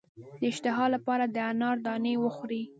[0.39, 2.63] د اشتها لپاره د انار دانې وخورئ